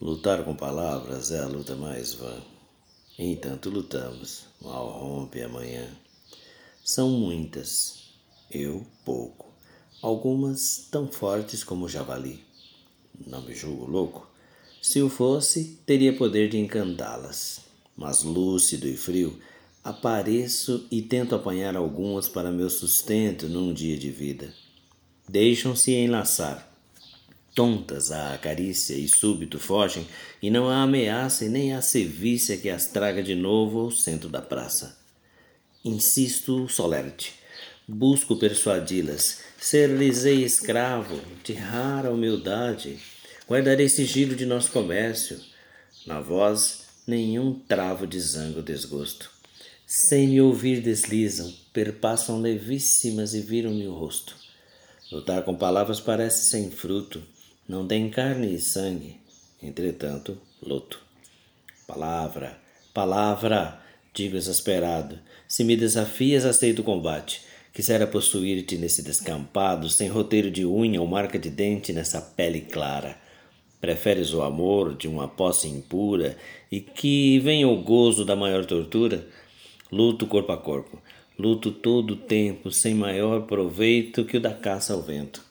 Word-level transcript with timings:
Lutar 0.00 0.44
com 0.44 0.54
palavras 0.54 1.32
é 1.32 1.40
a 1.40 1.46
luta 1.48 1.74
mais 1.74 2.14
vã. 2.14 2.40
Entanto, 3.18 3.68
lutamos, 3.68 4.44
mal 4.62 4.86
rompe 4.86 5.42
amanhã. 5.42 5.88
São 6.84 7.10
muitas, 7.10 8.12
eu 8.48 8.86
pouco, 9.04 9.46
algumas 10.00 10.86
tão 10.88 11.10
fortes 11.10 11.64
como 11.64 11.86
o 11.86 11.88
javali. 11.88 12.44
Não 13.26 13.42
me 13.42 13.52
julgo 13.52 13.90
louco. 13.90 14.30
Se 14.80 15.02
o 15.02 15.08
fosse, 15.08 15.80
teria 15.84 16.16
poder 16.16 16.48
de 16.48 16.58
encantá-las. 16.58 17.62
Mas 17.96 18.22
lúcido 18.22 18.86
e 18.86 18.96
frio, 18.96 19.36
apareço 19.82 20.86
e 20.92 21.02
tento 21.02 21.34
apanhar 21.34 21.74
algumas 21.74 22.28
para 22.28 22.52
meu 22.52 22.70
sustento 22.70 23.48
num 23.48 23.74
dia 23.74 23.98
de 23.98 24.12
vida. 24.12 24.54
Deixam-se 25.28 25.90
enlaçar 25.92 26.77
tontas 27.58 28.12
à 28.12 28.38
carícia 28.38 28.94
e 28.94 29.08
súbito 29.08 29.58
fogem, 29.58 30.06
e 30.40 30.48
não 30.48 30.68
há 30.68 30.80
ameaça 30.82 31.44
e 31.44 31.48
nem 31.48 31.74
há 31.74 31.82
sevícia 31.82 32.56
que 32.56 32.70
as 32.70 32.86
traga 32.86 33.20
de 33.20 33.34
novo 33.34 33.80
ao 33.80 33.90
centro 33.90 34.28
da 34.28 34.40
praça. 34.40 34.96
Insisto 35.84 36.68
solerte, 36.68 37.34
busco 37.88 38.36
persuadi-las, 38.36 39.40
ser-lhes-ei 39.58 40.44
escravo, 40.44 41.20
de 41.42 41.52
rara 41.52 42.12
humildade, 42.12 43.00
guardarei 43.48 43.88
sigilo 43.88 44.36
de 44.36 44.46
nosso 44.46 44.70
comércio, 44.70 45.40
na 46.06 46.20
voz 46.20 46.84
nenhum 47.08 47.58
travo 47.66 48.06
de 48.06 48.20
zango 48.20 48.62
desgosto. 48.62 49.32
Sem 49.84 50.28
me 50.28 50.40
ouvir 50.40 50.80
deslizam, 50.80 51.52
perpassam 51.72 52.40
levíssimas 52.40 53.34
e 53.34 53.40
viram-me 53.40 53.88
o 53.88 53.94
rosto. 53.94 54.36
Lutar 55.10 55.42
com 55.42 55.56
palavras 55.56 55.98
parece 55.98 56.44
sem 56.44 56.70
fruto, 56.70 57.20
não 57.68 57.86
tem 57.86 58.08
carne 58.08 58.54
e 58.54 58.58
sangue, 58.58 59.16
entretanto, 59.62 60.38
luto. 60.62 60.98
Palavra, 61.86 62.58
palavra, 62.94 63.78
digo 64.14 64.38
exasperado, 64.38 65.18
se 65.46 65.62
me 65.62 65.76
desafias, 65.76 66.46
aceito 66.46 66.80
o 66.80 66.84
combate. 66.84 67.42
Quisera 67.74 68.06
possuir-te 68.06 68.78
nesse 68.78 69.02
descampado, 69.02 69.90
sem 69.90 70.08
roteiro 70.08 70.50
de 70.50 70.64
unha 70.64 71.00
ou 71.00 71.06
marca 71.06 71.38
de 71.38 71.50
dente 71.50 71.92
nessa 71.92 72.20
pele 72.20 72.62
clara. 72.62 73.16
Preferes 73.80 74.32
o 74.32 74.42
amor 74.42 74.96
de 74.96 75.06
uma 75.06 75.28
posse 75.28 75.68
impura 75.68 76.36
e 76.72 76.80
que 76.80 77.38
venha 77.38 77.68
o 77.68 77.82
gozo 77.82 78.24
da 78.24 78.34
maior 78.34 78.64
tortura? 78.64 79.26
Luto 79.92 80.26
corpo 80.26 80.52
a 80.52 80.56
corpo, 80.56 81.00
luto 81.38 81.70
todo 81.70 82.12
o 82.12 82.16
tempo, 82.16 82.72
sem 82.72 82.94
maior 82.94 83.42
proveito 83.42 84.24
que 84.24 84.38
o 84.38 84.40
da 84.40 84.52
caça 84.52 84.94
ao 84.94 85.02
vento. 85.02 85.47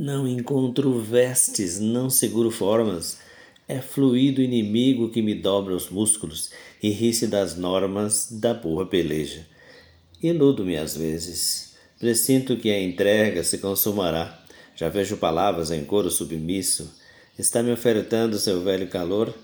Não 0.00 0.28
encontro 0.28 1.00
vestes, 1.00 1.80
não 1.80 2.08
seguro 2.08 2.52
formas. 2.52 3.18
É 3.66 3.80
fluido 3.80 4.40
inimigo 4.40 5.08
que 5.08 5.20
me 5.20 5.34
dobra 5.34 5.74
os 5.74 5.90
músculos 5.90 6.50
e 6.80 6.90
ri-se 6.90 7.26
das 7.26 7.56
normas 7.56 8.28
da 8.30 8.54
boa 8.54 8.86
peleja. 8.86 9.44
Iludo-me 10.22 10.76
às 10.76 10.96
vezes. 10.96 11.74
Presinto 11.98 12.56
que 12.56 12.70
a 12.70 12.80
entrega 12.80 13.42
se 13.42 13.58
consumará. 13.58 14.40
Já 14.76 14.88
vejo 14.88 15.16
palavras 15.16 15.72
em 15.72 15.84
coro 15.84 16.12
submisso. 16.12 16.94
Está 17.36 17.60
me 17.60 17.72
ofertando 17.72 18.38
seu 18.38 18.62
velho 18.62 18.86
calor, 18.86 19.34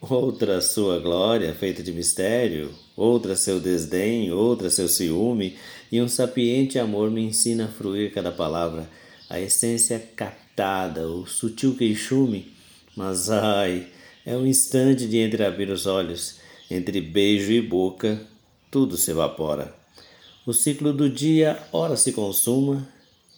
outra 0.00 0.60
sua 0.60 1.00
glória 1.00 1.52
feita 1.52 1.82
de 1.82 1.92
mistério, 1.92 2.72
outra 2.96 3.34
seu 3.34 3.58
desdém, 3.58 4.30
outra 4.30 4.70
seu 4.70 4.86
ciúme, 4.86 5.56
e 5.90 6.00
um 6.00 6.06
sapiente 6.06 6.78
amor 6.78 7.10
me 7.10 7.22
ensina 7.22 7.64
a 7.64 7.68
fruir 7.68 8.12
cada 8.12 8.30
palavra 8.30 8.88
a 9.28 9.40
essência 9.40 9.98
captada, 10.14 11.08
o 11.08 11.26
sutil 11.26 11.76
queixume, 11.76 12.52
mas 12.96 13.30
ai, 13.30 13.88
é 14.24 14.36
um 14.36 14.46
instante 14.46 15.06
de 15.06 15.18
entreabrir 15.18 15.70
os 15.70 15.86
olhos, 15.86 16.36
entre 16.70 17.00
beijo 17.00 17.52
e 17.52 17.60
boca, 17.60 18.20
tudo 18.70 18.96
se 18.96 19.10
evapora. 19.10 19.74
O 20.46 20.52
ciclo 20.52 20.92
do 20.92 21.10
dia 21.10 21.58
ora 21.72 21.96
se 21.96 22.12
consuma 22.12 22.88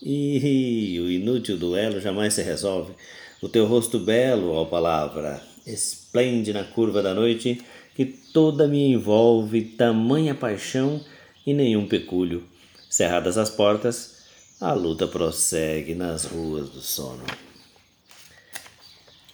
e 0.02 0.98
o 1.00 1.10
inútil 1.10 1.56
duelo 1.56 2.00
jamais 2.00 2.34
se 2.34 2.42
resolve. 2.42 2.92
O 3.40 3.48
teu 3.48 3.66
rosto 3.66 3.98
belo, 3.98 4.52
ó 4.52 4.64
palavra, 4.64 5.42
esplende 5.66 6.52
na 6.52 6.64
curva 6.64 7.02
da 7.02 7.14
noite 7.14 7.62
que 7.94 8.04
toda 8.04 8.68
me 8.68 8.92
envolve 8.92 9.62
tamanha 9.62 10.34
paixão 10.34 11.04
e 11.46 11.52
nenhum 11.52 11.86
pecúlio. 11.86 12.44
Cerradas 12.88 13.36
as 13.36 13.50
portas, 13.50 14.17
a 14.60 14.72
luta 14.72 15.06
prossegue 15.06 15.94
nas 15.94 16.24
ruas 16.24 16.68
do 16.70 16.80
sono. 16.80 17.24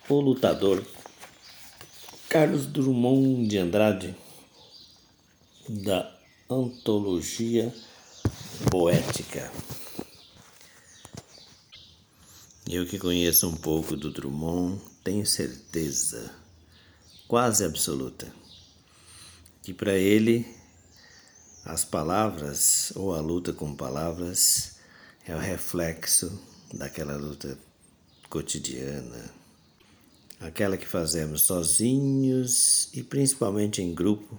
O 0.07 0.21
lutador 0.21 0.85
Carlos 2.29 2.67
Drummond 2.67 3.49
de 3.49 3.57
Andrade, 3.57 4.15
da 5.67 6.15
Antologia 6.51 7.75
Poética. 8.71 9.51
Eu 12.69 12.87
que 12.87 12.99
conheço 12.99 13.49
um 13.49 13.57
pouco 13.57 13.97
do 13.97 14.11
Drummond, 14.11 14.79
tenho 15.03 15.25
certeza, 15.25 16.35
quase 17.27 17.65
absoluta, 17.65 18.31
que 19.63 19.73
para 19.73 19.95
ele 19.95 20.47
as 21.65 21.83
palavras 21.83 22.93
ou 22.95 23.15
a 23.15 23.21
luta 23.21 23.55
com 23.55 23.75
palavras 23.75 24.74
é 25.27 25.35
o 25.35 25.39
reflexo 25.39 26.39
daquela 26.73 27.17
luta 27.17 27.59
cotidiana, 28.29 29.31
aquela 30.41 30.77
que 30.77 30.87
fazemos 30.87 31.43
sozinhos 31.43 32.91
e 32.93 33.03
principalmente 33.03 33.81
em 33.81 33.95
grupo, 33.95 34.39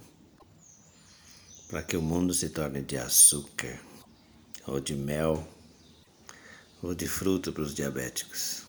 para 1.67 1.81
que 1.81 1.97
o 1.97 2.01
mundo 2.01 2.33
se 2.33 2.49
torne 2.49 2.81
de 2.81 2.97
açúcar, 2.97 3.79
ou 4.67 4.79
de 4.79 4.95
mel, 4.95 5.47
ou 6.81 6.93
de 6.93 7.07
fruta 7.07 7.51
para 7.51 7.63
os 7.63 7.73
diabéticos. 7.73 8.63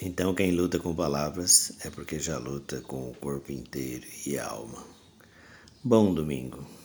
Então, 0.00 0.34
quem 0.34 0.50
luta 0.52 0.78
com 0.78 0.94
palavras 0.94 1.72
é 1.84 1.90
porque 1.90 2.18
já 2.18 2.38
luta 2.38 2.80
com 2.80 3.10
o 3.10 3.14
corpo 3.14 3.52
inteiro 3.52 4.06
e 4.24 4.38
a 4.38 4.46
alma. 4.46 4.82
Bom 5.84 6.14
domingo. 6.14 6.79